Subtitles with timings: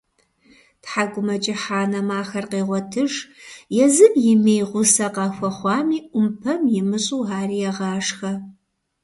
[0.83, 3.13] ТхьэкIумэкIыхь анэм ахэр къегъуэтыж,
[3.83, 8.31] езым имеи гъусэ къахуэхъуами, Iумпэм имыщIу, ари егъашхэ.